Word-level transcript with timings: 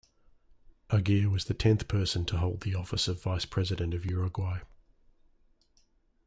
Aguirre 0.89 1.27
was 1.29 1.45
the 1.45 1.53
tenth 1.53 1.87
person 1.87 2.25
to 2.25 2.37
hold 2.37 2.61
the 2.61 2.73
office 2.73 3.07
of 3.07 3.21
Vice 3.21 3.45
President 3.45 3.93
of 3.93 4.03
Uruguay. 4.03 4.61